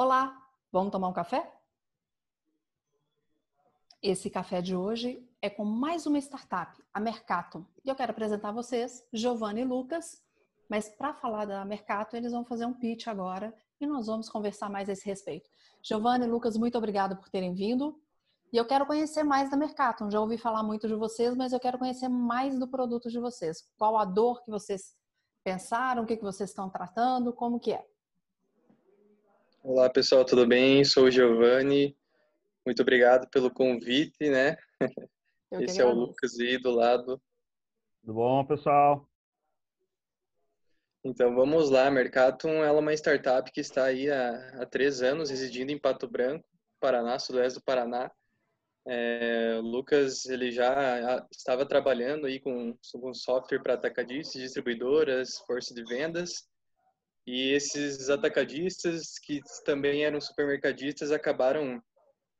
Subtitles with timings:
[0.00, 0.32] Olá,
[0.70, 1.52] vamos tomar um café?
[4.00, 7.66] Esse café de hoje é com mais uma startup, a Mercato.
[7.84, 10.22] E eu quero apresentar a vocês Giovanni e Lucas,
[10.70, 14.70] mas para falar da Mercato, eles vão fazer um pitch agora e nós vamos conversar
[14.70, 15.50] mais a esse respeito.
[15.82, 18.00] Giovanni e Lucas, muito obrigado por terem vindo.
[18.52, 20.08] E eu quero conhecer mais da Mercato.
[20.12, 23.68] Já ouvi falar muito de vocês, mas eu quero conhecer mais do produto de vocês.
[23.76, 24.94] Qual a dor que vocês
[25.42, 27.84] pensaram, o que, que vocês estão tratando, como que é?
[29.70, 30.82] Olá pessoal, tudo bem?
[30.82, 31.94] Sou o Giovanni.
[32.64, 34.56] Muito obrigado pelo convite, né?
[35.60, 37.20] Esse é o Lucas aí do lado.
[38.00, 39.06] Tudo bom, pessoal?
[41.04, 45.28] Então vamos lá, Mercatum ela é uma startup que está aí há, há três anos
[45.28, 46.48] residindo em Pato Branco,
[46.80, 48.10] Paraná, sudoeste do Paraná.
[48.86, 55.74] É, o Lucas ele já estava trabalhando aí com, com software para atacadistas, distribuidoras, força
[55.74, 56.48] de vendas.
[57.30, 61.78] E esses atacadistas, que também eram supermercadistas, acabaram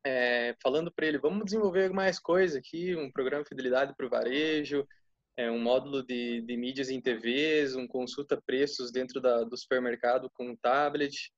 [0.03, 4.09] é, falando para ele: vamos desenvolver mais coisa aqui, um programa de fidelidade para o
[4.09, 4.83] varejo,
[5.37, 10.27] é, um módulo de, de mídias em TVs, um consulta preços dentro da, do supermercado
[10.33, 11.31] com um tablet.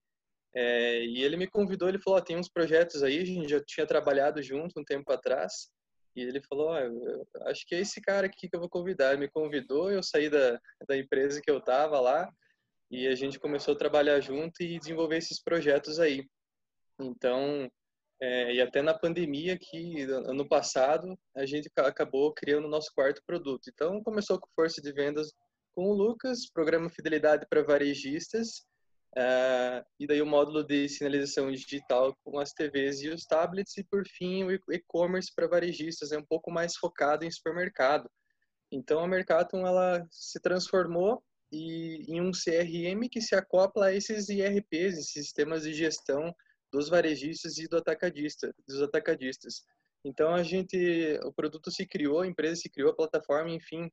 [0.56, 3.62] É, e ele me convidou, ele falou, oh, tem uns projetos aí, a gente já
[3.62, 5.70] tinha trabalhado junto um tempo atrás,
[6.16, 9.12] e ele falou, oh, acho que é esse cara aqui que eu vou convidar.
[9.12, 12.32] Ele me convidou, eu saí da, da empresa que eu estava lá,
[12.92, 16.28] e a gente começou a trabalhar junto e desenvolver esses projetos aí.
[17.00, 17.72] Então,
[18.22, 23.22] é, e até na pandemia, que ano passado, a gente acabou criando o nosso quarto
[23.26, 23.70] produto.
[23.74, 25.32] Então, começou com força de vendas
[25.74, 28.66] com o Lucas, programa Fidelidade para varejistas,
[29.12, 33.84] Uh, e daí o módulo de sinalização digital com as TVs e os tablets e
[33.84, 38.10] por fim o e-commerce para varejistas é um pouco mais focado em supermercado.
[38.72, 41.22] Então a Mercaton ela se transformou
[41.52, 46.34] e, em um CRM que se acopla a esses IRPs, esses sistemas de gestão
[46.72, 49.64] dos varejistas e do atacadista, dos atacadistas.
[50.06, 53.92] Então a gente, o produto se criou, a empresa se criou, a plataforma, enfim,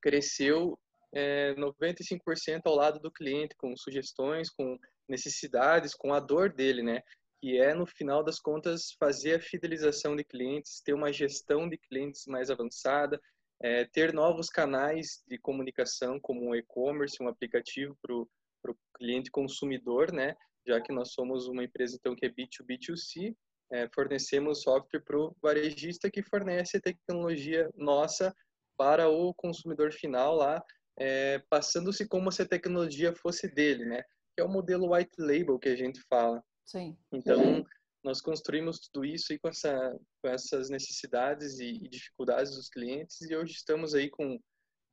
[0.00, 0.78] cresceu
[1.14, 7.00] é, 95% ao lado do cliente, com sugestões, com necessidades, com a dor dele, né?
[7.40, 11.76] Que é, no final das contas, fazer a fidelização de clientes, ter uma gestão de
[11.76, 13.20] clientes mais avançada,
[13.60, 20.12] é, ter novos canais de comunicação, como um e-commerce, um aplicativo para o cliente consumidor,
[20.12, 20.36] né?
[20.66, 23.34] Já que nós somos uma empresa, então, que é B2B2C,
[23.72, 28.34] é, fornecemos software para o varejista que fornece tecnologia nossa
[28.76, 30.62] para o consumidor final lá,
[30.98, 34.02] é, passando-se como se a tecnologia fosse dele, né?
[34.34, 36.42] Que é o modelo white label que a gente fala.
[36.64, 36.96] Sim.
[37.12, 37.64] Então,
[38.04, 43.20] nós construímos tudo isso aí com, essa, com essas necessidades e, e, dificuldades dos clientes
[43.22, 44.38] e hoje estamos aí com,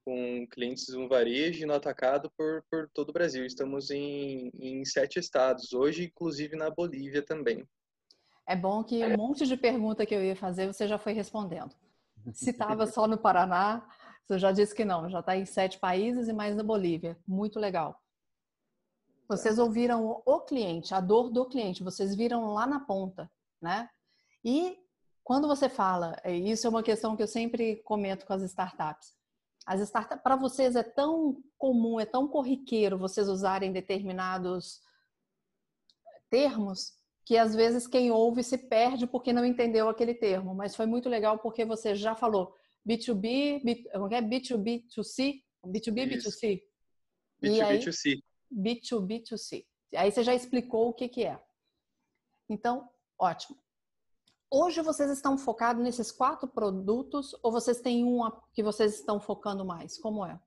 [0.06, 3.46] com clientes no varejo e no atacado por, por todo o Brasil.
[3.46, 7.68] Estamos em, em sete estados, hoje inclusive na Bolívia também.
[8.48, 11.76] É bom que um monte de pergunta que eu ia fazer você já foi respondendo.
[12.34, 13.86] Se estava só no Paraná,
[14.26, 17.18] você já disse que não, já está em sete países e mais na Bolívia.
[17.28, 18.02] Muito legal.
[19.32, 23.32] Vocês ouviram o cliente, a dor do cliente, vocês viram lá na ponta,
[23.62, 23.90] né?
[24.44, 24.78] E
[25.24, 29.16] quando você fala, isso é uma questão que eu sempre comento com as startups.
[29.66, 34.82] As startups, para vocês é tão comum, é tão corriqueiro vocês usarem determinados
[36.30, 36.92] termos
[37.24, 40.54] que às vezes quem ouve se perde porque não entendeu aquele termo.
[40.54, 42.54] Mas foi muito legal porque você já falou
[42.86, 45.42] B2B, B, é B2B2C?
[45.66, 46.30] B2B, Isso.
[46.30, 46.62] B2C.
[47.42, 48.22] B2B2C.
[48.54, 49.66] B2B2C.
[49.96, 51.42] Aí você já explicou o que, que é.
[52.50, 52.90] Então,
[53.20, 53.58] ótimo.
[54.50, 59.64] Hoje vocês estão focados nesses quatro produtos ou vocês têm um que vocês estão focando
[59.64, 59.98] mais?
[59.98, 60.40] Como é?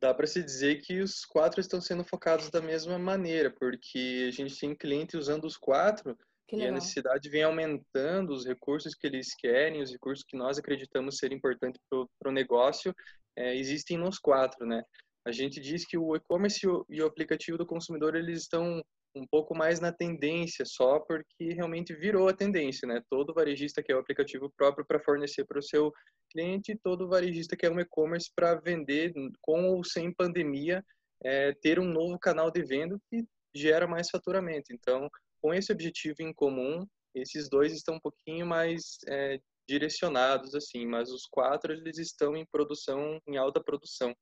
[0.00, 4.32] Dá para se dizer que os quatro estão sendo focados da mesma maneira, porque a
[4.32, 6.18] gente tem cliente usando os quatro
[6.52, 11.16] e a necessidade vem aumentando, os recursos que eles querem, os recursos que nós acreditamos
[11.16, 12.94] ser importantes para o negócio,
[13.36, 14.82] é, existem nos quatro, né?
[15.24, 18.82] A gente diz que o e-commerce e o aplicativo do consumidor, eles estão
[19.16, 23.00] um pouco mais na tendência só porque realmente virou a tendência, né?
[23.08, 25.92] Todo varejista quer o aplicativo próprio para fornecer para o seu
[26.30, 30.84] cliente, todo varejista quer um e-commerce para vender com ou sem pandemia,
[31.22, 34.72] é, ter um novo canal de venda que gera mais faturamento.
[34.72, 35.08] Então,
[35.40, 36.84] com esse objetivo em comum,
[37.14, 39.38] esses dois estão um pouquinho mais é,
[39.68, 44.14] direcionados, assim, mas os quatro eles estão em produção, em alta produção.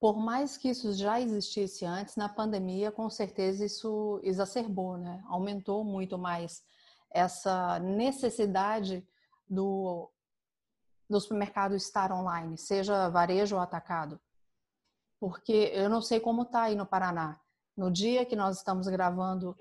[0.00, 5.22] Por mais que isso já existisse antes, na pandemia, com certeza isso exacerbou, né?
[5.26, 6.62] Aumentou muito mais
[7.10, 9.06] essa necessidade
[9.48, 10.08] do,
[11.08, 14.20] do supermercado estar online, seja varejo ou atacado.
[15.18, 17.40] Porque eu não sei como está aí no Paraná,
[17.76, 19.56] No dia que nós estamos gravando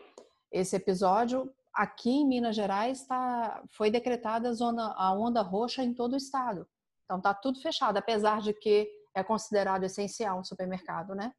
[0.52, 5.94] esse episódio, aqui em Minas Gerais tá, foi decretada a, zona, a onda roxa em
[5.94, 6.68] todo o estado.
[7.06, 11.34] Então está tudo fechado, apesar de que é considerado essencial o supermercado, né?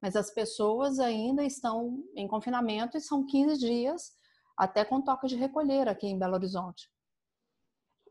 [0.00, 4.12] Mas as pessoas ainda estão em confinamento e são 15 dias
[4.56, 6.90] até com toque de recolher aqui em Belo Horizonte.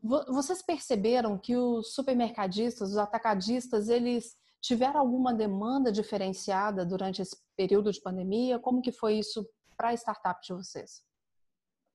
[0.02, 7.92] Vocês perceberam que os supermercadistas, os atacadistas, eles tiveram alguma demanda diferenciada durante esse período
[7.92, 8.58] de pandemia?
[8.58, 11.04] Como que foi isso para a startup de vocês?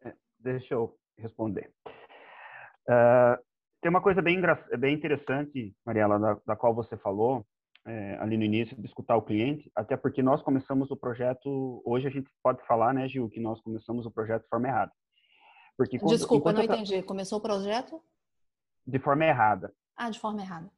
[0.03, 1.73] É, deixa eu responder.
[2.87, 3.43] Uh,
[3.81, 4.41] tem uma coisa bem,
[4.79, 7.45] bem interessante, Mariela, da, da qual você falou
[7.85, 12.07] é, ali no início, de escutar o cliente, até porque nós começamos o projeto, hoje
[12.07, 14.91] a gente pode falar, né, Gil, que nós começamos o projeto de forma errada.
[15.77, 17.03] Porque quando, Desculpa, eu não entendi.
[17.03, 18.01] Começou o projeto?
[18.85, 19.73] De forma errada.
[19.95, 20.69] Ah, de forma errada.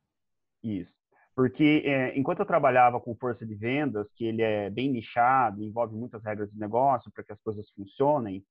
[0.62, 0.94] Isso.
[1.34, 5.96] Porque é, enquanto eu trabalhava com força de vendas, que ele é bem nichado, envolve
[5.96, 8.44] muitas regras de negócio para que as coisas funcionem,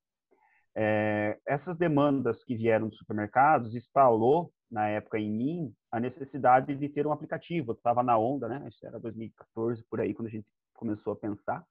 [0.77, 6.89] é, essas demandas que vieram dos supermercados instalou, na época em mim, a necessidade de
[6.89, 7.73] ter um aplicativo.
[7.73, 8.67] Estava na onda, né?
[8.69, 11.65] Isso era 2014, por aí, quando a gente começou a pensar.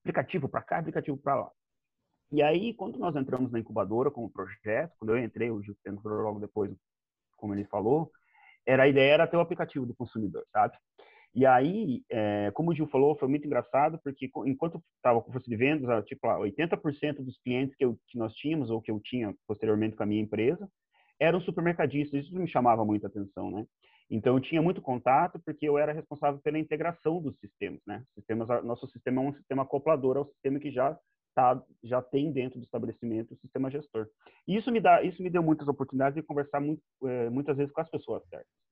[0.00, 1.50] Aplicativo para cá, aplicativo para lá.
[2.30, 6.20] E aí, quando nós entramos na incubadora como projeto, quando eu entrei, o Gil entrou
[6.20, 6.70] logo depois,
[7.36, 8.12] como ele falou,
[8.66, 10.76] era a ideia era ter o aplicativo do consumidor, sabe?
[11.38, 15.48] E aí, é, como o Gil falou, foi muito engraçado, porque enquanto estava com força
[15.48, 19.32] de vendas, tipo, 80% dos clientes que, eu, que nós tínhamos, ou que eu tinha
[19.46, 20.68] posteriormente com a minha empresa,
[21.20, 22.24] eram supermercadistas.
[22.24, 23.64] Isso me chamava muita atenção, né?
[24.10, 28.02] Então, eu tinha muito contato, porque eu era responsável pela integração dos sistemas, né?
[28.16, 30.98] Sistemas, nosso sistema é um sistema acoplador ao sistema que já
[31.36, 34.08] tá, já tem dentro do estabelecimento o sistema gestor.
[34.44, 37.72] E isso me dá, isso me deu muitas oportunidades de conversar muito, é, muitas vezes
[37.72, 38.67] com as pessoas certas.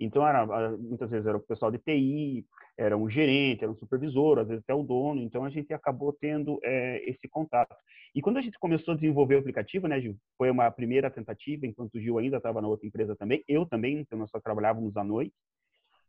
[0.00, 0.46] Então, era,
[0.78, 2.46] muitas vezes era o pessoal de TI,
[2.78, 5.20] era um gerente, era um supervisor, às vezes até o dono.
[5.20, 7.76] Então, a gente acabou tendo é, esse contato.
[8.14, 10.16] E quando a gente começou a desenvolver o aplicativo, né, Gil?
[10.38, 13.44] Foi uma primeira tentativa, enquanto o Gil ainda estava na outra empresa também.
[13.46, 15.34] Eu também, então nós só trabalhávamos à noite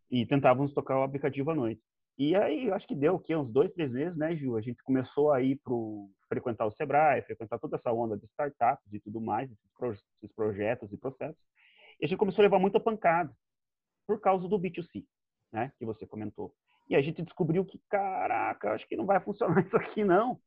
[0.09, 1.81] e tentávamos tocar o aplicativo à noite.
[2.17, 3.35] E aí, acho que deu o quê?
[3.35, 4.55] Uns dois, três meses, né, Gil?
[4.55, 5.73] A gente começou a ir para
[6.29, 10.97] frequentar o Sebrae, frequentar toda essa onda de startups e tudo mais, esses, projetos e
[10.97, 11.41] processos.
[11.99, 13.29] E a gente começou a levar muita pancada
[14.12, 15.06] por causa do B2C,
[15.54, 16.54] né, que você comentou.
[16.90, 20.38] E a gente descobriu que, caraca, acho que não vai funcionar isso aqui, não.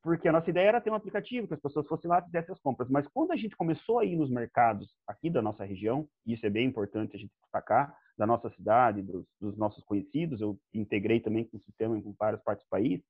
[0.00, 2.52] Porque a nossa ideia era ter um aplicativo, que as pessoas fossem lá e fizessem
[2.52, 2.88] as compras.
[2.88, 6.46] Mas quando a gente começou a ir nos mercados aqui da nossa região, e isso
[6.46, 11.18] é bem importante a gente destacar, da nossa cidade, dos, dos nossos conhecidos, eu integrei
[11.18, 13.02] também com o sistema em várias partes do país,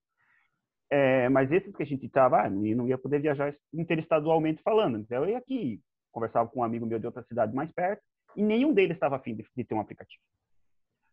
[0.90, 4.98] é, mas esses que a gente estava, ah, não ia poder viajar interestadualmente falando.
[4.98, 8.02] Então eu ia aqui, conversava com um amigo meu de outra cidade mais perto,
[8.36, 10.22] e nenhum deles estava afim de, de ter um aplicativo.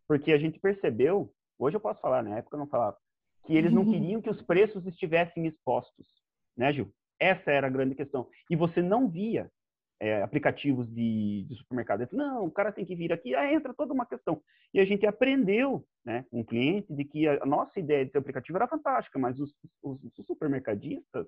[0.07, 2.97] Porque a gente percebeu, hoje eu posso falar, na época eu não falava,
[3.45, 6.07] que eles não queriam que os preços estivessem expostos,
[6.55, 6.91] né, Gil?
[7.19, 8.27] Essa era a grande questão.
[8.49, 9.51] E você não via
[9.99, 12.03] é, aplicativos de, de supermercado.
[12.03, 14.41] Disse, não, o cara tem que vir aqui, aí entra toda uma questão.
[14.73, 18.19] E a gente aprendeu né, com o cliente de que a, nossa ideia de ter
[18.19, 21.27] aplicativo era fantástica, mas os, os, os supermercadistas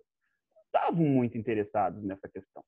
[0.66, 2.64] estavam muito interessados nessa questão.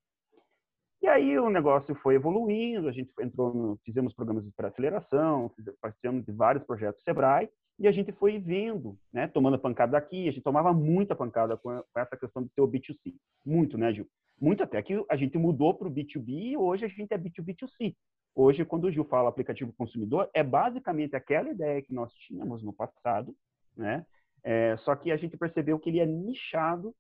[1.04, 5.52] E aí o negócio foi evoluindo, a gente entrou, no, fizemos programas de aceleração,
[5.82, 10.32] participamos de vários projetos Sebrae, e a gente foi vendo, né, tomando pancada daqui, a
[10.32, 13.14] gente tomava muita pancada com, essa questão de ter o B2C.
[13.46, 14.08] Muito, né, Gil?
[14.40, 17.94] Muito até que a gente mudou para o B2B e hoje a gente é B2B2C.
[18.34, 22.72] Hoje, quando o Gil fala aplicativo consumidor, é basicamente aquela ideia que nós tínhamos no
[22.72, 23.36] passado,
[23.76, 24.06] né?
[24.42, 26.96] É, só que a gente percebeu que ele é nichado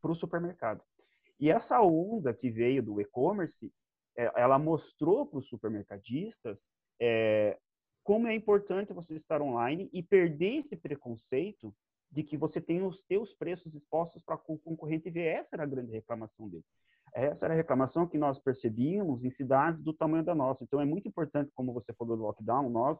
[0.00, 0.82] para o supermercado.
[1.42, 3.72] E essa onda que veio do e-commerce,
[4.16, 6.56] é, ela mostrou para os supermercadistas
[7.00, 7.58] é,
[8.04, 11.74] como é importante você estar online e perder esse preconceito
[12.12, 15.24] de que você tem os seus preços expostos para o concorrente ver.
[15.24, 16.64] Essa era a grande reclamação dele.
[17.12, 20.62] Essa era a reclamação que nós percebíamos em cidades do tamanho da nossa.
[20.62, 22.96] Então, é muito importante, como você falou do lockdown, nós,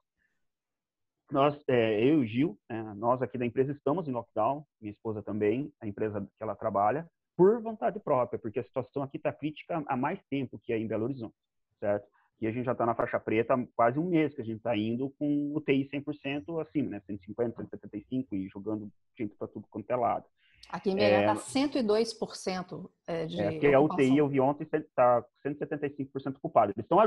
[1.30, 4.92] nós é, eu e o Gil, é, nós aqui da empresa estamos em lockdown, minha
[4.92, 7.08] esposa também, a empresa que ela trabalha,
[7.42, 10.86] por vontade própria, porque a situação aqui está crítica há mais tempo que aí em
[10.86, 11.34] Belo Horizonte,
[11.80, 12.06] certo?
[12.40, 14.58] E a gente já está na faixa preta há quase um mês que a gente
[14.58, 17.02] está indo com o TI 100% acima, né?
[17.04, 20.24] 150, 175 e jogando gente para tudo quanto é lado.
[20.68, 23.40] Aqui em Belém está é, 102% é, de.
[23.40, 26.72] É, porque a UTI eu vi ontem está 175% ocupado.
[26.76, 27.00] Eles estão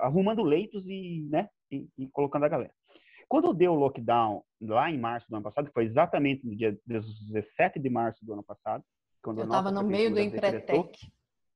[0.00, 2.72] arrumando leitos e, né, e, e, colocando a galera.
[3.28, 7.80] Quando deu o lockdown lá em março do ano passado, foi exatamente no dia 17
[7.80, 8.84] de março do ano passado,
[9.22, 11.12] quando eu estava no meio do Empretec,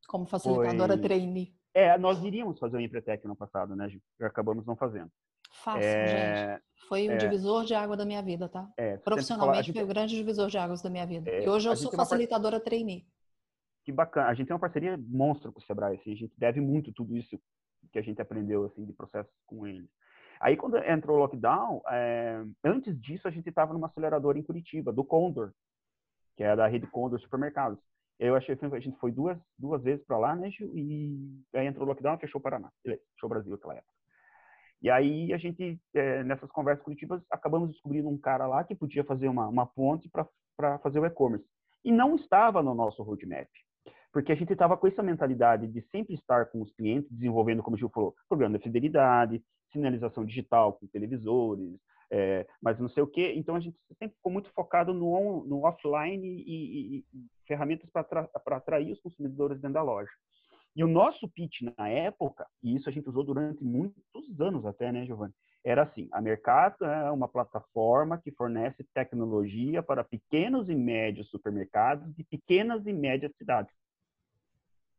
[0.07, 1.03] como facilitadora foi...
[1.03, 1.55] trainee.
[1.75, 5.11] É, nós iríamos fazer o Empretec no passado, né, acabamos não fazendo.
[5.51, 6.63] Façam, é, gente.
[6.89, 8.69] Foi um é, divisor de água da minha vida, tá?
[8.77, 9.75] É, Profissionalmente gente...
[9.75, 11.29] foi o grande divisor de águas da minha vida.
[11.29, 12.65] É, e hoje eu sou facilitadora par...
[12.65, 13.07] trainee.
[13.85, 14.29] Que bacana.
[14.29, 15.97] A gente tem uma parceria monstro com o Sebrae.
[15.97, 17.39] Assim, a gente deve muito tudo isso
[17.93, 19.89] que a gente aprendeu assim de processos com eles.
[20.41, 24.93] Aí quando entrou o lockdown, é, antes disso a gente estava numa aceleradora em Curitiba,
[24.93, 25.53] do Condor,
[26.37, 27.79] que é da rede Condor Supermercados.
[28.19, 31.89] Eu achei a gente foi duas duas vezes para lá, né, e aí entrou o
[31.89, 33.93] lockdown, fechou o Paraná, fechou o Brasil naquela época.
[34.83, 39.05] E aí a gente é, nessas conversas coletivas acabamos descobrindo um cara lá que podia
[39.05, 40.09] fazer uma, uma ponte
[40.57, 41.47] para fazer o e-commerce
[41.85, 43.49] e não estava no nosso roadmap
[44.17, 47.77] porque a gente estava com essa mentalidade de sempre estar com os clientes, desenvolvendo, como
[47.77, 51.79] o Gil falou, programa de fidelidade, sinalização digital com televisores,
[52.11, 53.35] é, mas não sei o quê.
[53.37, 57.05] Então, a gente sempre ficou muito focado no, on, no offline e, e, e
[57.47, 60.11] ferramentas para atrair os consumidores dentro da loja.
[60.75, 64.93] E o nosso pitch na época, e isso a gente usou durante muitos anos até,
[64.93, 65.33] né, Giovanni?
[65.65, 72.15] Era assim, a Mercado é uma plataforma que fornece tecnologia para pequenos e médios supermercados
[72.15, 73.75] de pequenas e médias cidades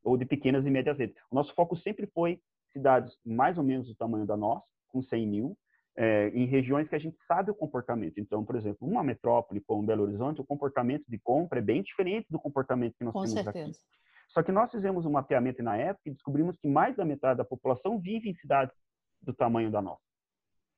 [0.04, 1.16] ou de pequenas e médias redes.
[1.30, 5.28] O nosso foco sempre foi cidades mais ou menos do tamanho da nossa, com 100
[5.28, 5.58] mil,
[5.98, 8.20] é, em regiões que a gente sabe o comportamento.
[8.20, 12.28] Então, por exemplo, uma metrópole como Belo Horizonte, o comportamento de compra é bem diferente
[12.30, 13.72] do comportamento que nós com temos certeza.
[13.72, 13.80] aqui.
[14.30, 17.46] Só que nós fizemos um mapeamento na época e descobrimos que mais da metade da
[17.46, 18.76] população vive em cidades
[19.22, 20.02] do tamanho da nossa.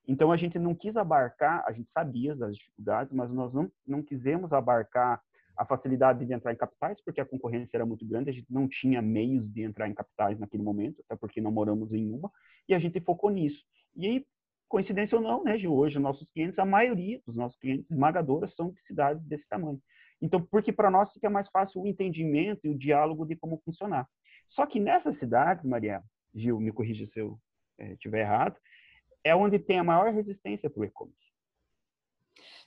[0.07, 4.01] Então, a gente não quis abarcar, a gente sabia das dificuldades, mas nós não, não
[4.01, 5.21] quisemos abarcar
[5.57, 8.67] a facilidade de entrar em capitais, porque a concorrência era muito grande, a gente não
[8.67, 12.31] tinha meios de entrar em capitais naquele momento, até porque não moramos em uma,
[12.67, 13.61] e a gente focou nisso.
[13.95, 14.25] E aí,
[14.69, 18.71] coincidência ou não, né, de hoje, nossos clientes, a maioria dos nossos clientes esmagadoras são
[18.71, 19.81] de cidades desse tamanho.
[20.21, 24.07] Então, porque para nós fica mais fácil o entendimento e o diálogo de como funcionar.
[24.49, 26.01] Só que nessas cidades, Maria,
[26.33, 27.39] Gil, me corrija se eu
[27.79, 28.55] estiver é, errado,
[29.23, 31.17] é onde tem a maior resistência para o e-commerce.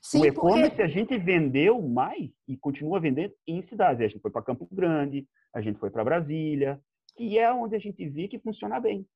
[0.00, 0.82] Sim, o e-commerce porque...
[0.82, 4.00] a gente vendeu mais e continua vendendo em cidades.
[4.00, 6.80] A gente foi para Campo Grande, a gente foi para Brasília,
[7.16, 9.06] que é onde a gente vê que funciona bem.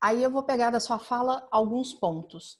[0.00, 2.58] Aí eu vou pegar da sua fala alguns pontos.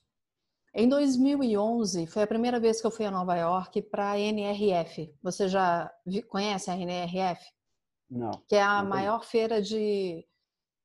[0.74, 5.14] Em 2011, foi a primeira vez que eu fui a Nova York para a NRF.
[5.22, 5.92] Você já
[6.28, 7.44] conhece a NRF?
[8.10, 8.30] Não.
[8.48, 10.26] Que é a maior feira de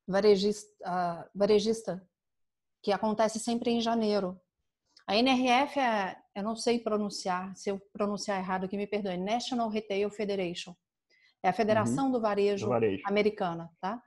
[0.07, 2.07] varejista, varejista,
[2.81, 4.39] que acontece sempre em janeiro.
[5.07, 9.69] A NRF é, eu não sei pronunciar, se eu pronunciar errado aqui, me perdoe, National
[9.69, 10.75] Retail Federation.
[11.41, 12.11] É a Federação uhum.
[12.13, 14.01] do, varejo do Varejo Americana, tá?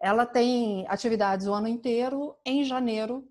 [0.00, 2.36] Ela tem atividades o ano inteiro.
[2.44, 3.28] Em janeiro,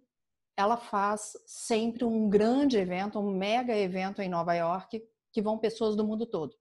[0.55, 5.95] ela faz sempre um grande evento, um mega evento em Nova York, que vão pessoas
[5.95, 6.55] do mundo todo.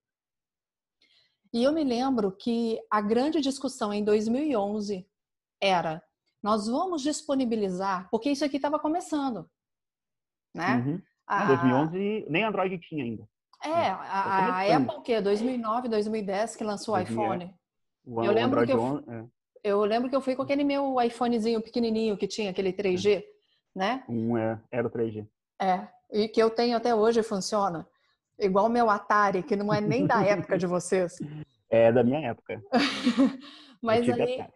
[1.53, 5.09] E eu me lembro que a grande discussão em 2011
[5.61, 6.03] era:
[6.43, 9.49] nós vamos disponibilizar, porque isso aqui estava começando
[10.57, 10.77] né?
[10.77, 11.03] Uhum.
[11.27, 11.45] A...
[11.45, 13.29] 2011 nem Android tinha ainda.
[13.63, 17.55] É, é a, a Apple que 2009, 2010 que lançou o iPhone.
[18.05, 19.25] O, eu lembro Android que eu, é.
[19.63, 23.25] Eu lembro que eu fui com aquele meu iPhonezinho pequenininho que tinha aquele 3G, é.
[23.75, 24.05] né?
[24.09, 25.27] Um é, era o 3G.
[25.61, 27.87] É, e que eu tenho até hoje funciona.
[28.39, 31.19] Igual o meu Atari, que não é nem da época de vocês.
[31.69, 32.63] É da minha época.
[33.83, 34.47] Mas aí.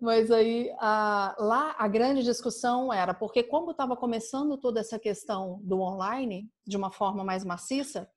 [0.00, 5.60] Mas aí, a, lá a grande discussão era porque como estava começando toda essa questão
[5.62, 8.10] do online de uma forma mais maciça,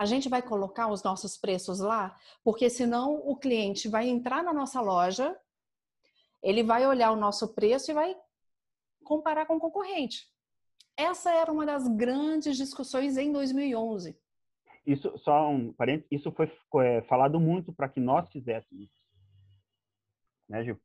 [0.00, 4.50] a gente vai colocar os nossos preços lá, porque senão o cliente vai entrar na
[4.50, 5.38] nossa loja,
[6.42, 8.16] ele vai olhar o nosso preço e vai
[9.04, 10.26] comparar com o concorrente.
[10.96, 14.18] Essa era uma das grandes discussões em 2011.
[14.86, 16.50] Isso só um parênteses, isso foi
[16.82, 18.88] é, falado muito para que nós fizéssemos
[20.48, 20.80] né, Gil?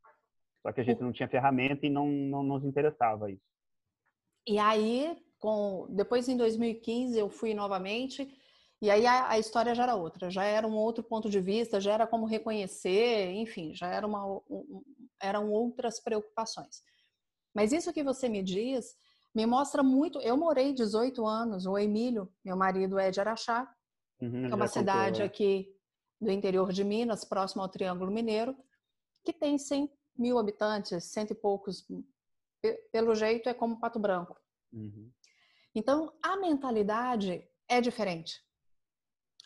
[0.61, 3.47] Só que a gente não tinha ferramenta e não, não nos interessava isso.
[4.45, 8.29] E aí, com, depois em 2015 eu fui novamente
[8.81, 11.79] e aí a, a, história já era outra, já era um outro ponto de vista,
[11.79, 14.83] já era como reconhecer, enfim, já era uma, um,
[15.21, 16.81] eram outras preocupações.
[17.53, 18.95] Mas isso que você me diz
[19.33, 20.19] me mostra muito.
[20.21, 23.69] Eu morei 18 anos, o Emílio, meu marido é de Araxá,
[24.21, 25.25] uhum, que é uma cidade contou, é.
[25.25, 25.75] aqui
[26.19, 28.55] do interior de Minas, próximo ao Triângulo Mineiro
[29.25, 31.85] que tem 100 mil habitantes, cento e poucos,
[32.91, 34.39] pelo jeito é como Pato Branco.
[34.71, 35.11] Uhum.
[35.73, 38.44] Então, a mentalidade é diferente.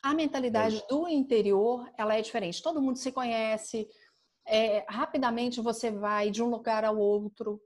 [0.03, 0.87] A mentalidade é.
[0.87, 2.63] do interior, ela é diferente.
[2.63, 3.87] Todo mundo se conhece,
[4.47, 7.61] é, rapidamente você vai de um lugar ao outro.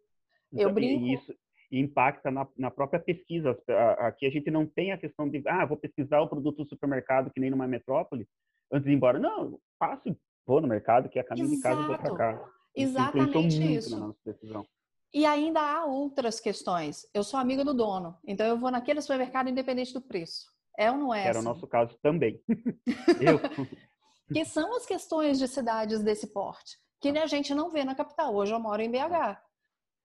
[0.52, 1.06] Eu então, brinco...
[1.06, 1.34] Isso
[1.72, 3.58] impacta na, na, própria pesquisa.
[3.98, 7.32] Aqui a gente não tem a questão de, ah, vou pesquisar o produto do supermercado
[7.32, 8.28] que nem numa metrópole
[8.72, 9.18] antes de ir embora.
[9.18, 11.58] Não, passo vou no mercado, que é a caminho Exato.
[11.58, 12.52] de casa, vou para casa.
[12.76, 14.16] Exatamente isso.
[14.26, 14.66] Decisão.
[15.14, 17.08] E ainda há outras questões.
[17.14, 20.52] Eu sou amiga do dono, então eu vou naquele supermercado independente do preço.
[20.78, 21.22] É ou não é?
[21.22, 21.40] Era assim?
[21.40, 22.42] o nosso caso também.
[23.22, 23.40] eu.
[24.32, 28.34] Que são as questões de cidades desse porte, que a gente não vê na capital.
[28.34, 29.38] Hoje eu moro em BH.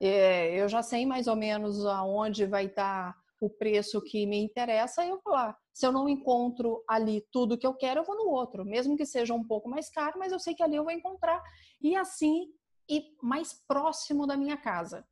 [0.00, 5.06] É, eu já sei mais ou menos aonde vai estar o preço que me interessa,
[5.06, 5.56] eu vou lá.
[5.72, 9.06] Se eu não encontro ali tudo que eu quero, eu vou no outro, mesmo que
[9.06, 11.42] seja um pouco mais caro, mas eu sei que ali eu vou encontrar.
[11.80, 12.48] E assim,
[12.88, 15.06] e mais próximo da minha casa.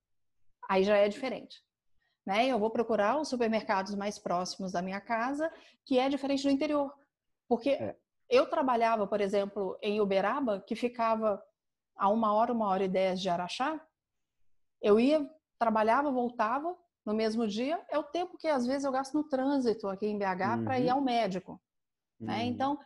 [0.68, 1.62] Aí já é diferente.
[2.26, 2.48] Né?
[2.48, 5.50] Eu vou procurar os supermercados mais próximos da minha casa,
[5.84, 6.92] que é diferente do interior.
[7.48, 7.96] Porque é.
[8.28, 11.40] eu trabalhava, por exemplo, em Uberaba, que ficava
[11.94, 13.80] a uma hora, uma hora e dez de Araxá.
[14.82, 15.28] Eu ia,
[15.58, 19.86] trabalhava, voltava, no mesmo dia, é o tempo que às vezes eu gasto no trânsito
[19.86, 20.64] aqui em BH uhum.
[20.64, 21.60] para ir ao médico.
[22.18, 22.32] Né?
[22.34, 22.38] Uhum.
[22.38, 22.44] Né?
[22.46, 22.78] Então,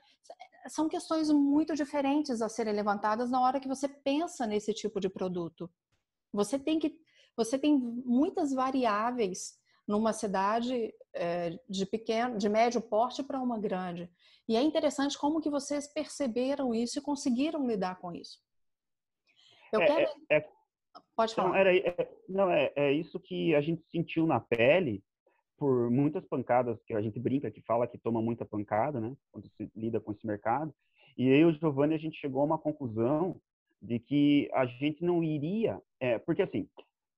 [0.69, 5.09] são questões muito diferentes a serem levantadas na hora que você pensa nesse tipo de
[5.09, 5.71] produto.
[6.33, 6.95] Você tem que,
[7.37, 14.11] você tem muitas variáveis numa cidade é, de pequeno, de médio porte para uma grande.
[14.49, 18.39] E é interessante como que vocês perceberam isso e conseguiram lidar com isso.
[19.73, 20.11] Eu é, quero...
[20.31, 20.49] É, é
[21.15, 21.51] Pode falar.
[21.51, 25.03] Não, era, é, não é, é isso que a gente sentiu na pele
[25.57, 29.15] por muitas pancadas, que a gente brinca, que fala que toma muita pancada, né?
[29.31, 30.75] Quando se lida com esse mercado.
[31.19, 33.39] E eu e o Giovanni, a gente chegou a uma conclusão
[33.83, 35.81] de que a gente não iria...
[36.01, 36.67] É, porque, assim,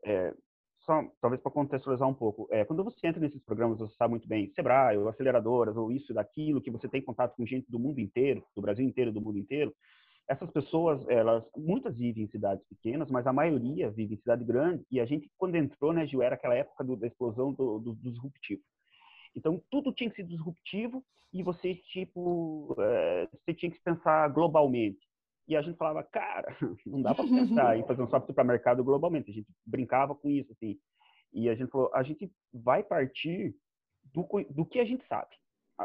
[0.04, 0.34] é,
[0.80, 4.28] só talvez para contextualizar um pouco, é, quando você entra nesses programas, você sabe muito
[4.28, 8.00] bem, Sebrae, ou aceleradoras, ou isso, daquilo, que você tem contato com gente do mundo
[8.00, 9.72] inteiro, do Brasil inteiro, do mundo inteiro,
[10.28, 14.84] essas pessoas, elas, muitas vivem em cidades pequenas, mas a maioria vive em cidade grande.
[14.90, 17.92] E a gente, quando entrou, né, Gil, era aquela época do, da explosão do, do,
[17.92, 18.62] do, disruptivo.
[19.34, 25.00] Então, tudo tinha que ser disruptivo e você, tipo, é, você tinha que pensar globalmente.
[25.48, 26.56] E a gente falava, cara,
[26.86, 29.30] não dá para pensar em fazer um software para mercado globalmente.
[29.30, 30.78] A gente brincava com isso, assim.
[31.32, 33.54] E a gente falou, a gente vai partir
[34.12, 35.34] do, do que a gente sabe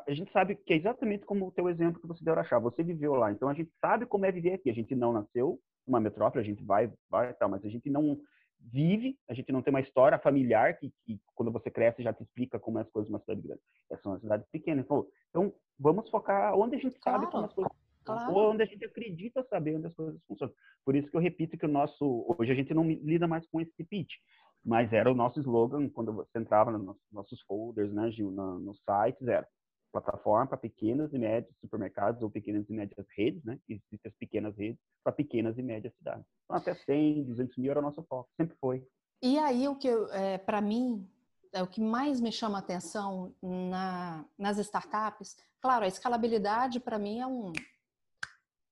[0.06, 2.60] a gente sabe que é exatamente como o teu exemplo que você deu, Araxá.
[2.60, 4.70] Você viveu lá, então a gente sabe como é viver aqui.
[4.70, 8.20] A gente não nasceu numa metrópole, a gente vai, vai tal, mas a gente não
[8.60, 12.24] vive, a gente não tem uma história familiar que, que quando você cresce já te
[12.24, 13.62] explica como é as coisas numa cidade grande.
[13.90, 14.82] Essa é uma cidade pequena.
[14.82, 17.72] Então, então vamos focar onde a gente sabe como as coisas
[18.14, 18.34] Claro.
[18.34, 20.54] ou onde a gente acredita saber onde as coisas funcionam.
[20.86, 23.62] Por isso que eu repito que o nosso hoje a gente não lida mais com
[23.62, 24.14] esse pitch,
[24.64, 29.28] mas era o nosso slogan quando você entrava nos nossos folders, né, Gil, nos sites
[29.28, 29.48] era
[29.92, 33.60] plataforma para pequenas e médias supermercados ou pequenas e médias redes, né?
[33.68, 36.26] Existem as pequenas redes para pequenas e médias cidades.
[36.46, 38.86] Então, até 100, 200 mil era o nosso foco, sempre foi.
[39.22, 41.08] E aí, o que, é, para mim,
[41.54, 47.20] é o que mais me chama atenção na, nas startups, claro, a escalabilidade para mim
[47.20, 47.52] é um,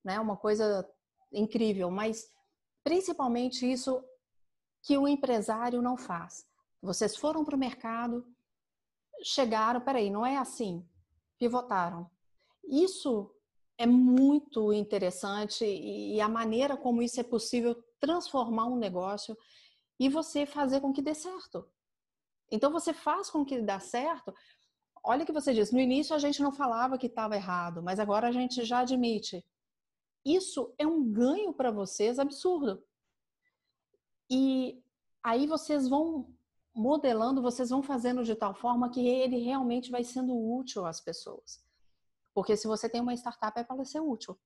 [0.05, 0.87] né, uma coisa
[1.33, 2.29] incrível, mas
[2.83, 4.01] principalmente isso
[4.83, 6.45] que o empresário não faz.
[6.81, 8.25] Vocês foram para o mercado,
[9.23, 10.87] chegaram, peraí, não é assim
[11.37, 12.09] pivotaram.
[12.63, 13.31] Isso
[13.77, 19.37] é muito interessante e a maneira como isso é possível transformar um negócio
[19.99, 21.67] e você fazer com que dê certo.
[22.51, 24.33] Então você faz com que dê certo.
[25.03, 27.99] Olha o que você disse, no início a gente não falava que estava errado, mas
[27.99, 29.45] agora a gente já admite.
[30.25, 32.83] Isso é um ganho para vocês absurdo.
[34.29, 34.83] E
[35.23, 36.33] aí vocês vão
[36.73, 41.63] modelando, vocês vão fazendo de tal forma que ele realmente vai sendo útil às pessoas.
[42.33, 44.37] Porque se você tem uma startup, é para ser útil.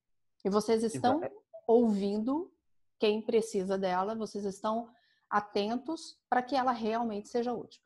[0.46, 1.36] E vocês estão Exato.
[1.65, 2.54] ouvindo
[3.00, 4.89] quem precisa dela, vocês estão
[5.30, 7.82] atentos para que ela realmente seja útil.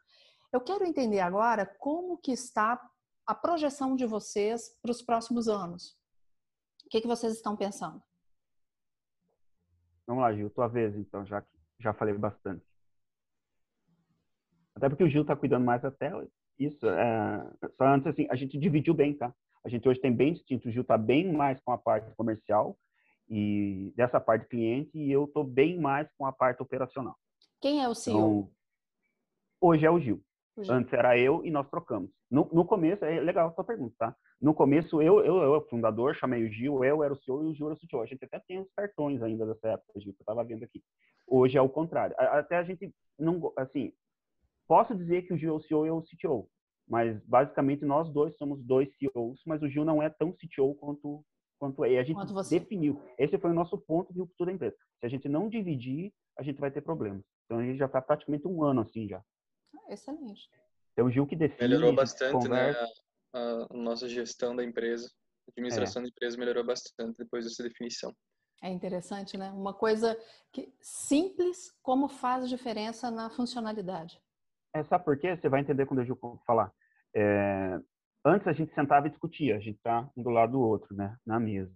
[0.51, 2.79] Eu quero entender agora como que está
[3.25, 5.97] a projeção de vocês para os próximos anos.
[6.93, 7.99] O que, que vocês estão pensando?
[10.06, 11.47] Vamos lá, Gil, tua vez, então, já que
[11.79, 12.63] já falei bastante.
[14.75, 16.12] Até porque o Gil está cuidando mais até
[16.60, 16.88] isso.
[16.88, 19.34] É, só antes, assim, a gente dividiu bem, tá?
[19.65, 20.67] A gente hoje tem bem distinto.
[20.67, 22.77] O Gil está bem mais com a parte comercial
[23.27, 27.17] e dessa parte cliente e eu estou bem mais com a parte operacional.
[27.60, 28.19] Quem é o CEO?
[28.19, 28.51] Então,
[29.60, 30.23] hoje é o Gil.
[30.56, 30.75] o Gil.
[30.75, 32.12] Antes era eu e nós trocamos.
[32.29, 34.15] No, no começo, é legal a sua pergunta, tá?
[34.43, 37.56] No começo, eu, eu, eu, fundador, chamei o Gil, eu era o CEO e o
[37.56, 38.01] Gil era o CTO.
[38.01, 40.84] A gente até tem os cartões ainda dessa época, Gil, que eu estava vendo aqui.
[41.25, 42.13] Hoje é o contrário.
[42.19, 43.93] Até a gente não, assim,
[44.67, 46.49] Posso dizer que o Gil é o CEO e eu o CTO,
[46.88, 51.23] mas basicamente nós dois somos dois CEOs, mas o Gil não é tão CTO quanto
[51.60, 51.91] quanto é.
[51.91, 53.01] E a gente definiu.
[53.17, 54.75] Esse foi o nosso ponto de ruptura da empresa.
[54.99, 57.23] Se a gente não dividir, a gente vai ter problemas.
[57.45, 59.21] Então a gente já está praticamente um ano assim já.
[59.89, 60.49] Excelente.
[60.97, 61.69] É o Gil que define.
[61.69, 62.73] Melhorou bastante, né?
[63.34, 65.08] A, nossa gestão da empresa,
[65.48, 66.04] a administração é.
[66.04, 68.13] da empresa melhorou bastante depois dessa definição.
[68.62, 69.52] É interessante, né?
[69.52, 70.17] Uma coisa
[70.52, 74.17] que simples como faz diferença na funcionalidade.
[74.74, 75.36] É, sabe por quê?
[75.36, 76.72] Você vai entender quando eu falar.
[77.15, 77.80] É,
[78.26, 81.15] antes a gente sentava e discutia, a gente tá um do lado do outro, né,
[81.26, 81.74] na mesa.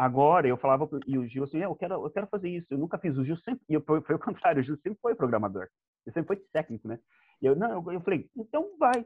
[0.00, 2.66] Agora eu falava e o Gil assim, eu quero, eu quero fazer isso.
[2.70, 3.18] Eu nunca fiz.
[3.18, 4.62] O Gil sempre, e eu, foi, foi o contrário.
[4.62, 5.68] O Gil sempre foi programador.
[6.06, 6.98] Ele sempre foi técnico, né?
[7.42, 9.04] E eu não, eu, eu falei, então vai.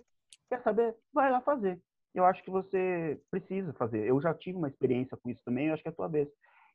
[0.48, 0.94] Quer saber?
[1.12, 1.80] Vai lá fazer.
[2.14, 4.06] Eu acho que você precisa fazer.
[4.06, 5.66] Eu já tive uma experiência com isso também.
[5.66, 6.28] Eu acho que é a tua vez.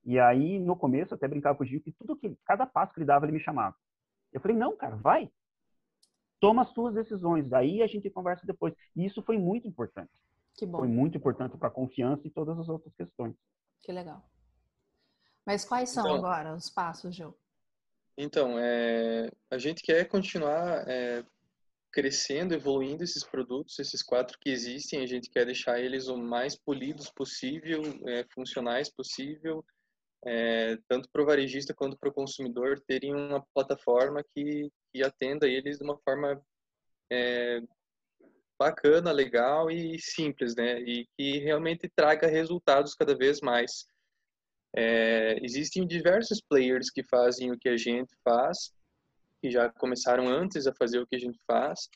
[0.06, 2.94] E aí no começo eu até brincava com o Gil que tudo que cada passo
[2.94, 3.76] que ele dava ele me chamava.
[4.32, 5.32] Eu falei, não, cara, vai.
[6.40, 7.48] Toma as suas decisões.
[7.48, 8.74] Daí a gente conversa depois.
[8.96, 10.12] E isso foi muito importante.
[10.56, 10.80] Que bom.
[10.80, 13.36] Foi muito importante para a confiança e todas as outras questões.
[13.82, 14.24] Que legal.
[15.46, 17.36] Mas quais são então, agora os passos, Gil?
[18.18, 21.24] Então, é, a gente quer continuar é,
[21.92, 26.56] crescendo, evoluindo esses produtos, esses quatro que existem, a gente quer deixar eles o mais
[26.56, 29.66] polidos possível, é, funcionais possível,
[30.26, 35.48] é, tanto para o varejista quanto para o consumidor terem uma plataforma que, que atenda
[35.48, 36.42] eles de uma forma
[37.12, 37.62] é,
[38.58, 40.82] bacana, legal e simples, né?
[40.82, 43.86] E que realmente traga resultados cada vez mais.
[44.76, 48.72] É, existem diversos players que fazem o que a gente faz,
[49.42, 51.88] que já começaram antes a fazer o que a gente faz,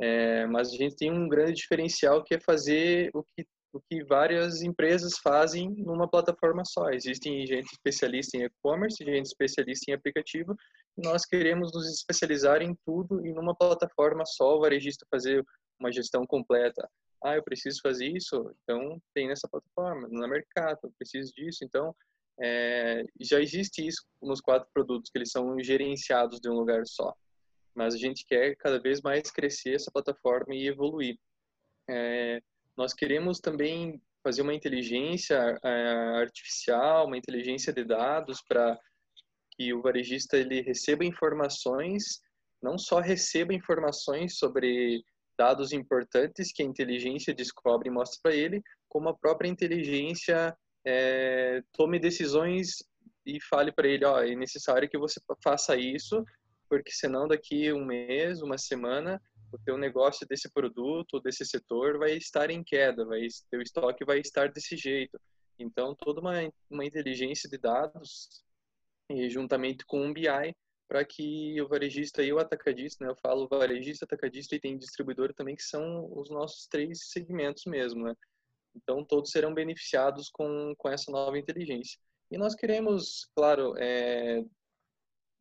[0.00, 4.04] é, mas a gente tem um grande diferencial que é fazer o que o que
[4.04, 6.90] várias empresas fazem numa plataforma só.
[6.90, 10.54] Existem gente especialista em e-commerce, gente especialista em aplicativo,
[10.96, 15.42] nós queremos nos especializar em tudo e numa plataforma só, o varejista fazer
[15.80, 16.86] uma gestão completa.
[17.24, 20.06] Ah, eu preciso fazer isso, então tem nessa plataforma.
[20.10, 21.94] No mercado, eu preciso disso, então
[22.40, 27.14] é, já existe isso nos quatro produtos que eles são gerenciados de um lugar só.
[27.74, 31.16] Mas a gente quer cada vez mais crescer essa plataforma e evoluir.
[31.88, 32.40] É,
[32.76, 35.68] nós queremos também fazer uma inteligência é,
[36.20, 38.78] artificial, uma inteligência de dados para
[39.52, 42.20] que o varejista ele receba informações,
[42.62, 45.04] não só receba informações sobre
[45.36, 51.62] dados importantes que a inteligência descobre e mostra para ele, como a própria inteligência é,
[51.72, 52.82] tome decisões
[53.24, 56.24] e fale para ele, ó, é necessário que você faça isso,
[56.68, 59.20] porque senão daqui um mês, uma semana,
[59.52, 64.18] o teu negócio desse produto, desse setor vai estar em queda, vai teu estoque vai
[64.18, 65.20] estar desse jeito.
[65.58, 66.32] Então, toda uma,
[66.70, 68.42] uma inteligência de dados
[69.10, 70.54] e juntamente com um BI
[70.88, 73.10] para que o varejista e o atacadista, né?
[73.10, 78.04] Eu falo varejista, atacadista e tem distribuidor também, que são os nossos três segmentos mesmo,
[78.04, 78.14] né?
[78.74, 81.98] Então, todos serão beneficiados com, com essa nova inteligência.
[82.30, 84.42] E nós queremos, claro, é,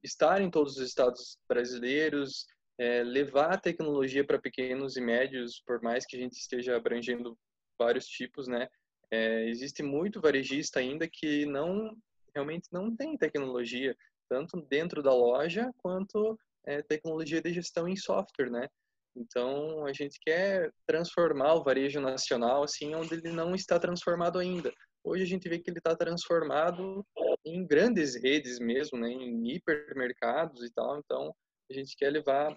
[0.03, 2.45] estar em todos os estados brasileiros,
[2.77, 7.37] é, levar a tecnologia para pequenos e médios, por mais que a gente esteja abrangendo
[7.79, 8.67] vários tipos, né?
[9.09, 11.95] É, existe muito varejista ainda que não
[12.33, 13.95] realmente não tem tecnologia
[14.29, 18.69] tanto dentro da loja quanto é, tecnologia de gestão em software, né?
[19.15, 24.73] Então a gente quer transformar o varejo nacional assim onde ele não está transformado ainda.
[25.03, 27.05] Hoje a gente vê que ele está transformado
[27.45, 29.09] em grandes redes mesmo, né?
[29.09, 30.99] Em hipermercados e tal.
[30.99, 31.35] Então
[31.69, 32.55] a gente quer levar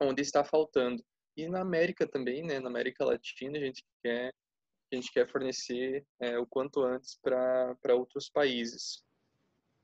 [0.00, 1.02] onde está faltando.
[1.36, 2.58] E na América também, né?
[2.58, 4.32] Na América Latina a gente quer
[4.92, 9.02] a gente quer fornecer é, o quanto antes para outros países.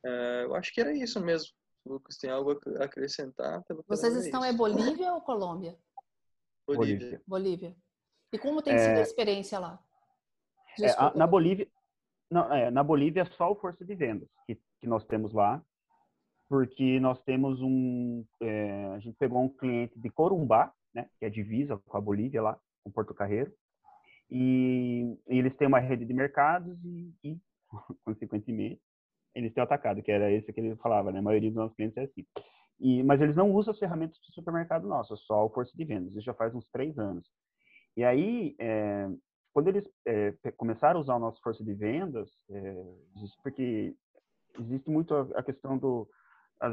[0.04, 1.50] É, eu acho que era isso mesmo.
[1.84, 3.64] Lucas, tem algo a acrescentar?
[3.88, 5.76] Vocês estão é, Bolívia ou Colômbia?
[6.76, 7.22] Bolívia.
[7.26, 7.76] Bolívia.
[8.32, 9.02] E como tem sido a é.
[9.02, 9.78] experiência lá?
[10.80, 11.68] É, a, na Bolívia,
[12.30, 15.62] não, é, na Bolívia é só o força de vendas que, que nós temos lá,
[16.48, 21.30] porque nós temos um, é, a gente pegou um cliente de Corumbá, né, que é
[21.30, 23.52] divisa com a Bolívia lá, com Porto Carreiro,
[24.30, 27.38] e, e eles têm uma rede de mercados e, e
[28.04, 28.80] consequentemente,
[29.34, 31.20] eles têm atacado, que era esse que ele falava, né?
[31.20, 32.26] A maioria dos nossos clientes é assim.
[32.80, 35.84] E, mas eles não usam as ferramentas de supermercado nosso, é só o força de
[35.84, 36.14] vendas.
[36.14, 37.26] Isso já faz uns três anos.
[37.96, 39.08] E aí, é,
[39.52, 42.84] quando eles é, começaram a usar o nosso força de vendas, é,
[43.42, 43.94] porque
[44.58, 46.08] existe muito a, a questão do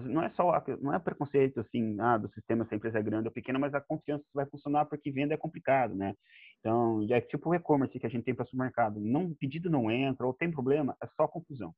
[0.04, 3.28] não é só não é preconceito assim ah do sistema se a empresa é grande
[3.28, 6.14] ou pequena mas a confiança vai funcionar porque venda é complicado né
[6.60, 10.26] então é tipo o e-commerce que a gente tem para supermercado não pedido não entra
[10.26, 11.74] ou tem problema é só confusão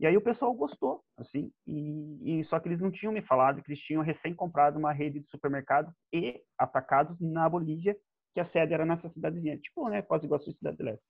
[0.00, 3.62] e aí o pessoal gostou, assim, e, e, só que eles não tinham me falado
[3.62, 7.96] que eles tinham recém comprado uma rede de supermercados e atacados na Bolívia,
[8.34, 11.04] que a sede era nessa cidadezinha, tipo, né, quase igual a sua cidade leste.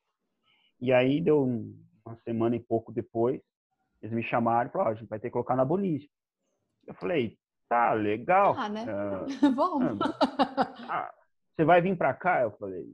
[0.80, 1.44] E aí deu
[2.04, 3.40] uma semana e pouco depois,
[4.02, 6.08] eles me chamaram e falaram, oh, a gente vai ter que colocar na Bolívia.
[6.86, 8.54] Eu falei, tá, legal.
[8.58, 8.84] Ah, né?
[8.84, 9.98] Uh, Vamos.
[10.88, 11.14] Ah,
[11.54, 12.42] você vai vir para cá?
[12.42, 12.92] Eu falei,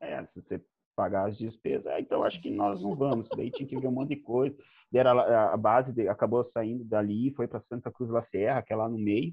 [0.00, 0.62] é, se você
[0.98, 1.86] pagar as despesas.
[1.86, 3.28] Ah, então, acho que nós não vamos.
[3.28, 4.56] Daí tinha que ver um monte de coisa.
[4.92, 8.76] Era a base de, acabou saindo dali, foi para Santa Cruz da Serra, que é
[8.76, 9.32] lá no meio.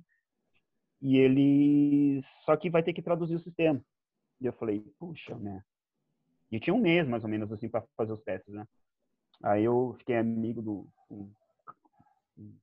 [1.01, 3.82] E ele só que vai ter que traduzir o sistema.
[4.39, 5.63] E eu falei, puxa, né?
[6.51, 8.67] E tinha um mês mais ou menos assim para fazer os testes, né?
[9.43, 11.32] Aí eu fiquei amigo do um,
[12.38, 12.54] um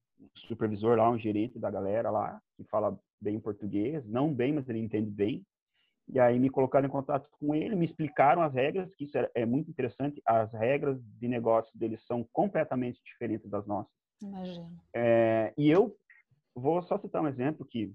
[0.47, 4.79] supervisor lá, um gerente da galera lá, que fala bem português, não bem, mas ele
[4.79, 5.45] entende bem.
[6.09, 9.31] E aí me colocaram em contato com ele, me explicaram as regras, que isso é,
[9.35, 10.21] é muito interessante.
[10.27, 13.93] As regras de negócio deles são completamente diferentes das nossas.
[14.23, 14.71] Imagina.
[14.95, 15.97] É, e eu
[16.55, 17.93] vou só citar um exemplo que,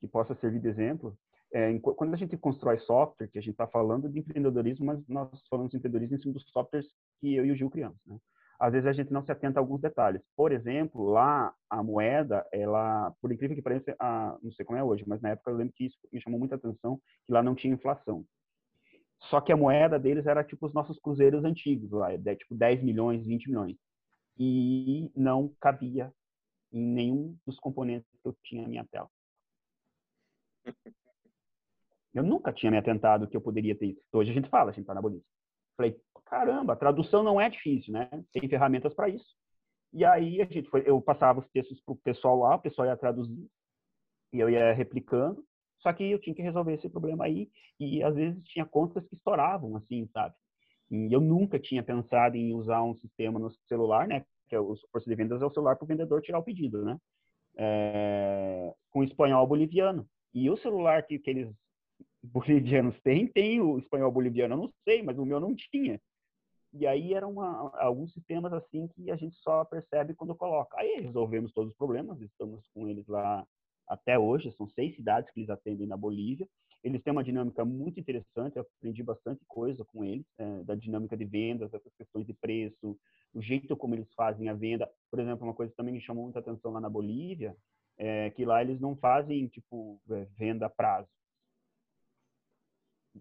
[0.00, 1.16] que possa servir de exemplo.
[1.52, 5.28] É, quando a gente constrói software, que a gente está falando de empreendedorismo, mas nós
[5.48, 6.88] falamos de empreendedorismo em cima dos softwares
[7.20, 7.98] que eu e o Gil criamos.
[8.06, 8.16] Né?
[8.62, 10.22] Às vezes a gente não se atenta a alguns detalhes.
[10.36, 14.84] Por exemplo, lá a moeda, ela, por incrível que pareça, a, não sei como é
[14.84, 16.96] hoje, mas na época eu lembro que isso me chamou muita atenção,
[17.26, 18.24] que lá não tinha inflação.
[19.22, 22.84] Só que a moeda deles era tipo os nossos cruzeiros antigos lá, de, tipo 10
[22.84, 23.76] milhões, 20 milhões.
[24.38, 26.14] E não cabia
[26.72, 29.10] em nenhum dos componentes que eu tinha na minha tela.
[32.14, 34.02] Eu nunca tinha me atentado que eu poderia ter isso.
[34.12, 35.24] Hoje a gente fala, a gente está na Bolívia.
[35.82, 38.08] Falei, caramba, tradução não é difícil, né?
[38.32, 39.34] Tem ferramentas para isso.
[39.92, 42.86] E aí a gente foi, eu passava os textos para o pessoal lá, o pessoal
[42.86, 43.48] ia traduzir
[44.32, 45.44] e eu ia replicando.
[45.80, 49.16] Só que eu tinha que resolver esse problema aí e às vezes tinha contas que
[49.16, 50.34] estouravam, assim, sabe?
[50.88, 54.24] E eu nunca tinha pensado em usar um sistema no celular, né?
[54.48, 56.84] Que é o força de vendas é o celular para o vendedor tirar o pedido,
[56.84, 56.96] né?
[57.58, 60.08] É, com espanhol boliviano.
[60.32, 61.52] E o celular que, que eles
[62.22, 66.00] bolivianos têm, tem o espanhol boliviano, eu não sei, mas o meu não tinha.
[66.72, 70.78] E aí eram uma, alguns sistemas assim que a gente só percebe quando coloca.
[70.78, 73.46] Aí resolvemos todos os problemas, estamos com eles lá
[73.86, 76.48] até hoje, são seis cidades que eles atendem na Bolívia.
[76.82, 81.16] Eles têm uma dinâmica muito interessante, eu aprendi bastante coisa com eles, é, da dinâmica
[81.16, 82.98] de vendas, essas questões de preço,
[83.34, 84.90] o jeito como eles fazem a venda.
[85.10, 87.56] Por exemplo, uma coisa que também me chamou muita atenção lá na Bolívia,
[87.98, 91.08] é que lá eles não fazem, tipo, é, venda a prazo.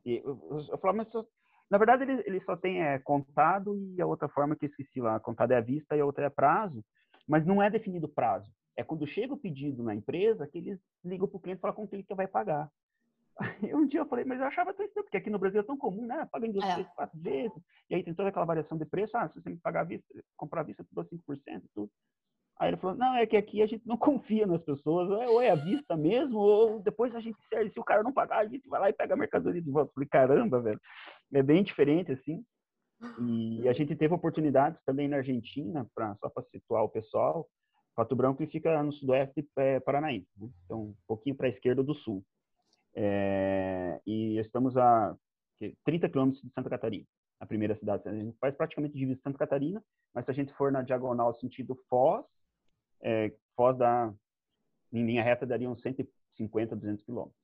[0.06, 1.08] E eu, eu, eu falo, mas
[1.70, 5.00] na verdade ele, ele só tem é, contado e a outra forma que eu esqueci
[5.00, 6.84] lá, contado é à vista e a outra é prazo,
[7.28, 8.50] mas não é definido prazo.
[8.76, 11.76] É quando chega o pedido na empresa que eles ligam para o cliente e falam
[11.76, 12.70] com o cliente que vai pagar.
[13.40, 15.64] Aí um dia eu falei, mas eu achava tão estranho, porque aqui no Brasil é
[15.64, 16.28] tão comum, né?
[16.32, 16.74] Paga em duas, é.
[16.74, 17.58] três, quatro vezes,
[17.90, 20.06] e aí tem toda aquela variação de preço, ah, se você me pagar a vista,
[20.36, 21.92] comprar a vista, tu dou 5% e tudo.
[22.62, 25.50] Aí ele falou, não, é que aqui a gente não confia nas pessoas, ou é
[25.50, 28.70] a vista mesmo, ou depois a gente serve, se o cara não pagar, a gente
[28.70, 29.90] vai lá e pega a mercadoria de volta.
[29.90, 30.80] Eu falei, caramba, velho,
[31.34, 32.46] é bem diferente, assim.
[33.20, 37.50] E a gente teve oportunidades também na Argentina, pra, só para situar o pessoal,
[37.96, 40.48] Pato Branco fica no sudoeste é, paranaense, né?
[40.64, 42.24] então um pouquinho para a esquerda do sul.
[42.94, 45.18] É, e estamos a
[45.84, 47.06] 30 quilômetros de Santa Catarina,
[47.40, 48.08] a primeira cidade.
[48.08, 51.76] A gente faz praticamente divisa Santa Catarina, mas se a gente for na diagonal sentido
[51.90, 52.24] Foz,
[53.02, 53.32] é,
[53.78, 54.14] da,
[54.92, 57.40] em linha reta daria uns 150, 200 quilômetros.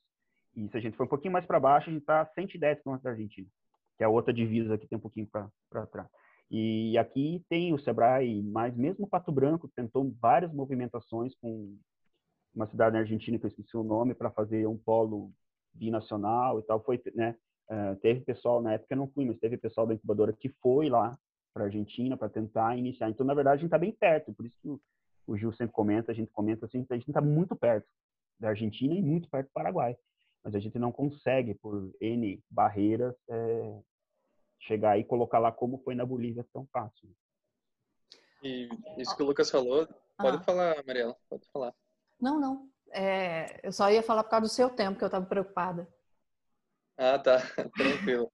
[0.56, 2.82] E se a gente for um pouquinho mais para baixo, a gente está a 110
[2.82, 3.48] quilômetros da Argentina,
[3.96, 6.10] que é a outra divisa que tem um pouquinho para trás.
[6.50, 11.78] E aqui tem o Sebrae, mas mesmo Pato Branco tentou várias movimentações com
[12.56, 15.32] uma cidade na Argentina que eu esqueci o nome para fazer um polo
[15.74, 16.84] binacional e tal.
[16.84, 17.36] Foi, né?
[17.70, 20.90] Uh, teve pessoal na época eu não fui, mas teve pessoal da incubadora que foi
[20.90, 21.20] lá
[21.54, 23.10] para Argentina para tentar iniciar.
[23.10, 24.34] Então, na verdade, a gente está bem perto.
[24.34, 24.80] Por isso que
[25.28, 27.88] o Gil sempre comenta, a gente comenta assim, a gente está muito perto
[28.40, 29.98] da Argentina e muito perto do Paraguai.
[30.44, 33.80] Mas a gente não consegue, por N barreiras, é,
[34.60, 37.10] chegar e colocar lá como foi na Bolívia tão fácil.
[38.42, 39.88] E isso que o Lucas falou,
[40.18, 40.42] pode ah.
[40.42, 41.74] falar, Mariela, pode falar.
[42.20, 42.70] Não, não.
[42.92, 45.88] É, eu só ia falar por causa do seu tempo, que eu estava preocupada.
[46.98, 47.38] Ah, tá.
[47.76, 48.32] Tranquilo.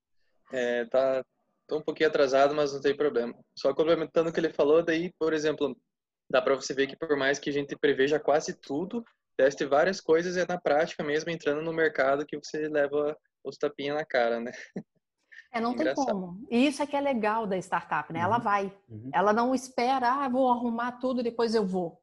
[0.52, 1.24] É, tá,
[1.68, 3.34] tô um pouquinho atrasado, mas não tem problema.
[3.58, 5.76] Só complementando o que ele falou, daí, por exemplo,
[6.34, 9.06] dá para você ver que por mais que a gente preveja quase tudo,
[9.38, 13.96] teste várias coisas é na prática mesmo entrando no mercado que você leva os tapinhas
[13.96, 14.52] na cara, né?
[15.54, 16.44] É, não tem como.
[16.50, 18.18] E isso é que é legal da startup, né?
[18.20, 18.26] Uhum.
[18.26, 18.76] Ela vai.
[18.90, 19.12] Uhum.
[19.14, 22.02] Ela não espera, ah, vou arrumar tudo, depois eu vou.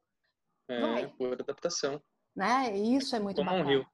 [0.69, 1.07] É, vai.
[1.09, 2.01] por adaptação.
[2.33, 2.77] Né?
[2.77, 3.65] Isso é muito Como bacana.
[3.65, 3.85] Um rio.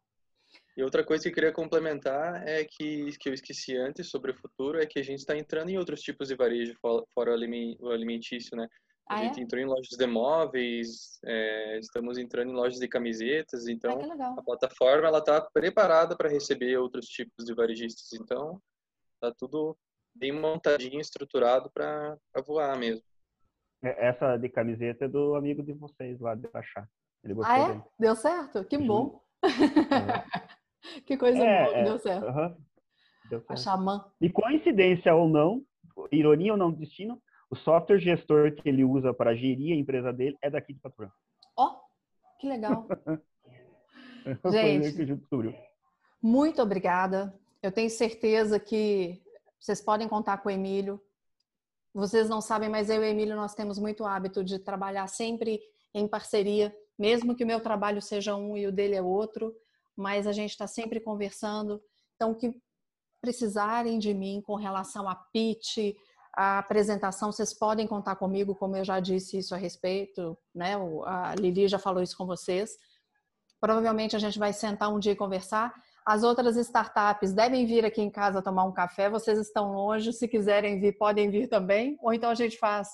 [0.78, 4.38] E outra coisa que eu queria complementar é que, que eu esqueci antes sobre o
[4.38, 8.56] futuro, é que a gente está entrando em outros tipos de varejo fora o alimentício,
[8.56, 8.68] né?
[9.10, 9.44] A ah, gente é?
[9.44, 14.44] entrou em lojas de móveis, é, estamos entrando em lojas de camisetas, então ah, a
[14.44, 18.62] plataforma ela está preparada para receber outros tipos de varejistas, então
[19.22, 19.78] tá tudo
[20.14, 23.04] bem montadinho, estruturado para voar mesmo.
[23.82, 26.88] É, essa de camiseta é do amigo de vocês lá de Achá.
[27.24, 27.84] Ele gostou ah, é?
[28.00, 28.66] Deu certo?
[28.66, 29.22] Que bom.
[29.42, 29.42] Uhum.
[31.06, 32.58] que coisa é, boa, é, deu certo.
[33.50, 34.06] A Xamã.
[34.20, 35.64] E coincidência ou não,
[36.12, 40.38] ironia ou não destino, o software gestor que ele usa para gerir a empresa dele
[40.42, 41.16] é daqui de Pato Branco.
[41.56, 42.88] Ó, oh, que legal.
[44.52, 45.20] gente,
[46.22, 47.34] muito obrigada.
[47.62, 49.22] Eu tenho certeza que
[49.60, 51.02] vocês podem contar com o Emílio.
[51.94, 55.62] Vocês não sabem, mas eu e o Emílio nós temos muito hábito de trabalhar sempre
[55.94, 59.56] em parceria, mesmo que o meu trabalho seja um e o dele é outro,
[59.96, 61.82] mas a gente está sempre conversando.
[62.16, 62.56] Então, que
[63.22, 65.96] precisarem de mim com relação a pitch,
[66.38, 70.76] a apresentação, vocês podem contar comigo, como eu já disse isso a respeito, né?
[71.04, 72.78] A Lili já falou isso com vocês.
[73.60, 75.74] Provavelmente a gente vai sentar um dia e conversar.
[76.06, 79.10] As outras startups devem vir aqui em casa tomar um café.
[79.10, 81.98] Vocês estão longe, se quiserem vir, podem vir também.
[82.04, 82.88] Ou então a gente faz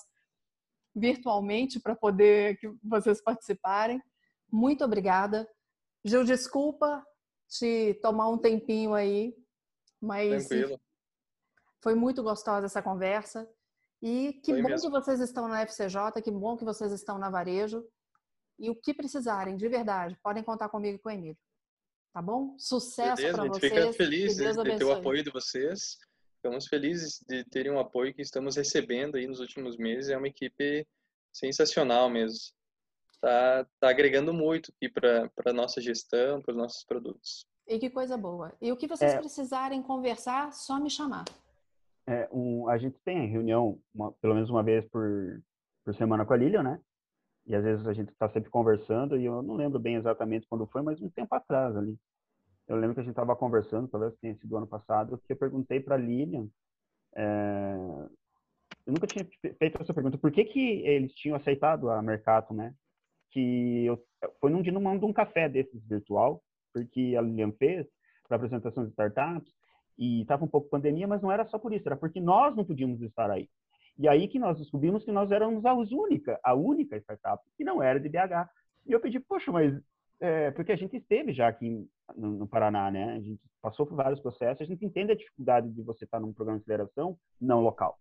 [0.96, 4.02] virtualmente para poder que vocês participarem.
[4.50, 5.46] Muito obrigada.
[6.02, 7.04] Gil, desculpa
[7.46, 9.34] te tomar um tempinho aí,
[10.00, 10.80] mas Tranquilo.
[11.84, 13.46] Foi muito gostosa essa conversa.
[14.02, 14.90] E que foi bom mesmo.
[14.90, 17.86] que vocês estão na FCJ, que bom que vocês estão na Varejo.
[18.58, 21.38] E o que precisarem, de verdade, podem contar comigo e com o Emílio.
[22.12, 22.56] Tá bom?
[22.58, 23.72] Sucesso para vocês.
[23.72, 25.98] Fica feliz de, de ter o apoio de vocês.
[26.36, 30.10] Ficamos felizes de terem um apoio que estamos recebendo aí nos últimos meses.
[30.10, 30.86] É uma equipe
[31.32, 32.38] sensacional mesmo.
[33.20, 37.46] Tá, tá agregando muito aqui para a nossa gestão, para os nossos produtos.
[37.66, 38.54] E que coisa boa.
[38.60, 41.24] E o que vocês é, precisarem conversar, só me chamar.
[42.06, 45.42] É, um, a gente tem reunião, uma, pelo menos uma vez por,
[45.84, 46.80] por semana com a Lilian, né?
[47.46, 50.66] E às vezes a gente está sempre conversando, e eu não lembro bem exatamente quando
[50.66, 51.98] foi, mas um tempo atrás ali.
[52.66, 55.80] Eu lembro que a gente estava conversando, talvez tenha sido ano passado, que eu perguntei
[55.80, 56.48] para a Lilian,
[57.14, 57.74] é...
[58.86, 59.26] eu nunca tinha
[59.58, 62.74] feito essa pergunta, por que, que eles tinham aceitado a Mercato, né?
[63.30, 64.02] Que eu...
[64.40, 67.86] foi num dia num, num café desses virtual, porque a Lilian fez
[68.26, 69.52] para apresentação de startups,
[69.98, 72.64] e estava um pouco pandemia, mas não era só por isso, era porque nós não
[72.64, 73.48] podíamos estar aí.
[73.98, 77.82] E aí que nós descobrimos que nós éramos a única, a única startup que não
[77.82, 78.48] era de BH.
[78.86, 79.80] E eu pedi, poxa, mas
[80.20, 83.12] é, porque a gente esteve já aqui no, no, Paraná, né?
[83.12, 86.32] A gente passou por vários processos, a gente entende a dificuldade de você estar num
[86.32, 87.98] programa de aceleração não local.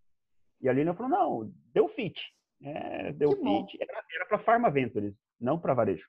[0.62, 2.19] E a Lina falou, não, deu fit.
[2.62, 3.43] É, deu que fit.
[3.43, 3.67] Bom.
[4.15, 6.08] Era para Pharma Ventures, não para varejo.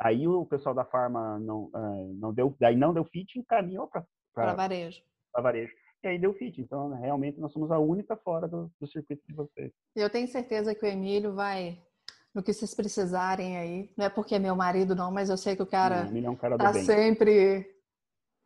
[0.00, 4.54] Aí o pessoal da Pharma não, uh, não deu, daí não deu fit, encaminhou para
[4.54, 5.02] varejo.
[5.38, 5.72] Para varejo
[6.02, 6.60] e aí deu fit.
[6.60, 9.72] Então, né, realmente, nós somos a única fora do, do circuito de vocês.
[9.94, 11.80] Eu tenho certeza que o Emílio vai,
[12.34, 15.56] no que vocês precisarem aí, não é porque é meu marido não, mas eu sei
[15.56, 17.66] que o cara, não, é um cara tá sempre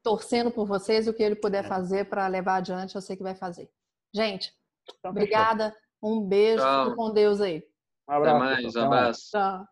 [0.02, 1.68] torcendo por vocês, o que ele puder é.
[1.68, 3.70] fazer para levar adiante, eu sei que vai fazer.
[4.14, 4.52] Gente,
[4.98, 6.64] então, obrigada, um beijo,
[6.96, 7.62] com Deus aí.
[8.08, 8.36] Um abraço.
[8.36, 9.30] Até mais, um abraço.
[9.30, 9.71] Tchau.